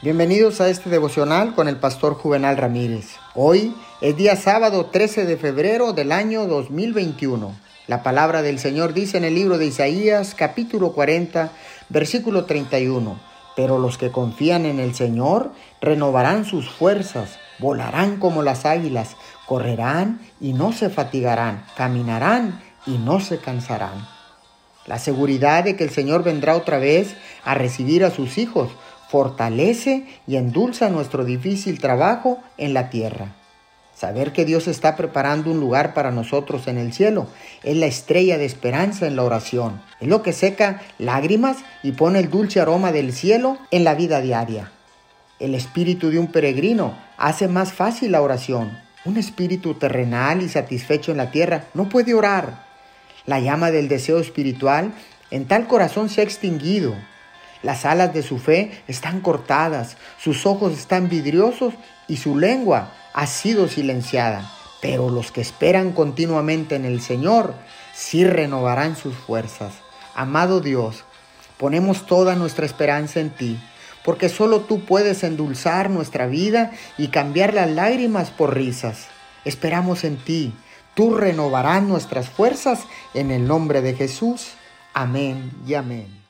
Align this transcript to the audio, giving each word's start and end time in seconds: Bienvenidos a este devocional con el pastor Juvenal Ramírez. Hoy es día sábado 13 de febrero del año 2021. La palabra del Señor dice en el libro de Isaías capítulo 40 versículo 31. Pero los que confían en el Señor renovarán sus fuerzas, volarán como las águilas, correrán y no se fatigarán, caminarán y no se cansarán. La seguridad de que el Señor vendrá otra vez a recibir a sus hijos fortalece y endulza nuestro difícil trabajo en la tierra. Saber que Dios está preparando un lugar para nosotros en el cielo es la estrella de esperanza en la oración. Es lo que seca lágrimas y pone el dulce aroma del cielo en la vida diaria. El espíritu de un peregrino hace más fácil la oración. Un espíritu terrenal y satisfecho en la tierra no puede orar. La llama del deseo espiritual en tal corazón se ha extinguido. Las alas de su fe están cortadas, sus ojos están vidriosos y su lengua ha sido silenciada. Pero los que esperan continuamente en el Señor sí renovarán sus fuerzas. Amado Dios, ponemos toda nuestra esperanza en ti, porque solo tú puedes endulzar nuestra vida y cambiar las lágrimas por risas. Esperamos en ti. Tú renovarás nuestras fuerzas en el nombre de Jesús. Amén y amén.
Bienvenidos 0.00 0.60
a 0.60 0.68
este 0.68 0.90
devocional 0.90 1.56
con 1.56 1.66
el 1.66 1.74
pastor 1.74 2.14
Juvenal 2.14 2.56
Ramírez. 2.56 3.16
Hoy 3.34 3.74
es 4.00 4.16
día 4.16 4.36
sábado 4.36 4.86
13 4.86 5.26
de 5.26 5.36
febrero 5.36 5.92
del 5.92 6.12
año 6.12 6.46
2021. 6.46 7.52
La 7.88 8.04
palabra 8.04 8.42
del 8.42 8.60
Señor 8.60 8.94
dice 8.94 9.18
en 9.18 9.24
el 9.24 9.34
libro 9.34 9.58
de 9.58 9.66
Isaías 9.66 10.36
capítulo 10.36 10.92
40 10.92 11.50
versículo 11.88 12.44
31. 12.44 13.18
Pero 13.56 13.78
los 13.78 13.98
que 13.98 14.12
confían 14.12 14.66
en 14.66 14.78
el 14.78 14.94
Señor 14.94 15.50
renovarán 15.80 16.44
sus 16.44 16.70
fuerzas, 16.70 17.36
volarán 17.58 18.20
como 18.20 18.44
las 18.44 18.66
águilas, 18.66 19.16
correrán 19.46 20.20
y 20.40 20.52
no 20.52 20.72
se 20.72 20.90
fatigarán, 20.90 21.64
caminarán 21.76 22.62
y 22.86 22.98
no 22.98 23.18
se 23.18 23.38
cansarán. 23.38 24.06
La 24.86 25.00
seguridad 25.00 25.64
de 25.64 25.74
que 25.74 25.82
el 25.82 25.90
Señor 25.90 26.22
vendrá 26.22 26.54
otra 26.54 26.78
vez 26.78 27.16
a 27.44 27.54
recibir 27.54 28.04
a 28.04 28.12
sus 28.12 28.38
hijos 28.38 28.70
fortalece 29.08 30.06
y 30.26 30.36
endulza 30.36 30.90
nuestro 30.90 31.24
difícil 31.24 31.80
trabajo 31.80 32.38
en 32.56 32.74
la 32.74 32.90
tierra. 32.90 33.34
Saber 33.98 34.32
que 34.32 34.44
Dios 34.44 34.68
está 34.68 34.94
preparando 34.94 35.50
un 35.50 35.58
lugar 35.58 35.92
para 35.92 36.12
nosotros 36.12 36.68
en 36.68 36.78
el 36.78 36.92
cielo 36.92 37.26
es 37.64 37.76
la 37.76 37.86
estrella 37.86 38.38
de 38.38 38.44
esperanza 38.44 39.08
en 39.08 39.16
la 39.16 39.24
oración. 39.24 39.82
Es 40.00 40.06
lo 40.06 40.22
que 40.22 40.32
seca 40.32 40.82
lágrimas 40.98 41.56
y 41.82 41.92
pone 41.92 42.20
el 42.20 42.30
dulce 42.30 42.60
aroma 42.60 42.92
del 42.92 43.12
cielo 43.12 43.58
en 43.72 43.82
la 43.82 43.96
vida 43.96 44.20
diaria. 44.20 44.70
El 45.40 45.56
espíritu 45.56 46.10
de 46.10 46.20
un 46.20 46.28
peregrino 46.28 46.96
hace 47.16 47.48
más 47.48 47.72
fácil 47.72 48.12
la 48.12 48.22
oración. 48.22 48.78
Un 49.04 49.16
espíritu 49.16 49.74
terrenal 49.74 50.42
y 50.42 50.48
satisfecho 50.48 51.10
en 51.10 51.16
la 51.16 51.32
tierra 51.32 51.64
no 51.74 51.88
puede 51.88 52.14
orar. 52.14 52.66
La 53.26 53.40
llama 53.40 53.72
del 53.72 53.88
deseo 53.88 54.20
espiritual 54.20 54.92
en 55.32 55.46
tal 55.46 55.66
corazón 55.66 56.08
se 56.08 56.20
ha 56.20 56.24
extinguido. 56.24 56.94
Las 57.62 57.84
alas 57.84 58.14
de 58.14 58.22
su 58.22 58.38
fe 58.38 58.82
están 58.86 59.20
cortadas, 59.20 59.96
sus 60.18 60.46
ojos 60.46 60.72
están 60.72 61.08
vidriosos 61.08 61.74
y 62.06 62.18
su 62.18 62.38
lengua 62.38 62.92
ha 63.14 63.26
sido 63.26 63.68
silenciada. 63.68 64.50
Pero 64.80 65.10
los 65.10 65.32
que 65.32 65.40
esperan 65.40 65.92
continuamente 65.92 66.76
en 66.76 66.84
el 66.84 67.00
Señor 67.00 67.54
sí 67.94 68.24
renovarán 68.24 68.96
sus 68.96 69.14
fuerzas. 69.16 69.72
Amado 70.14 70.60
Dios, 70.60 71.04
ponemos 71.56 72.06
toda 72.06 72.36
nuestra 72.36 72.64
esperanza 72.64 73.18
en 73.18 73.30
ti, 73.30 73.58
porque 74.04 74.28
solo 74.28 74.60
tú 74.60 74.84
puedes 74.84 75.24
endulzar 75.24 75.90
nuestra 75.90 76.26
vida 76.26 76.70
y 76.96 77.08
cambiar 77.08 77.54
las 77.54 77.68
lágrimas 77.68 78.30
por 78.30 78.54
risas. 78.54 79.06
Esperamos 79.44 80.04
en 80.04 80.16
ti. 80.16 80.54
Tú 80.94 81.14
renovarás 81.14 81.82
nuestras 81.82 82.28
fuerzas 82.28 82.80
en 83.14 83.30
el 83.30 83.46
nombre 83.46 83.82
de 83.82 83.94
Jesús. 83.94 84.52
Amén 84.94 85.52
y 85.66 85.74
amén. 85.74 86.27